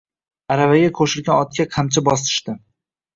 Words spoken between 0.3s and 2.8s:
Aravaga qo‘shilgan otga qamchi bosishdi.